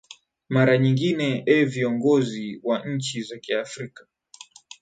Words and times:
mara 0.53 0.75
nyingi 0.77 1.09
ee 1.53 1.65
viongozi 1.65 2.59
wa 2.63 2.85
nchi 2.85 3.21
za 3.23 3.37
kiafrika 3.37 4.05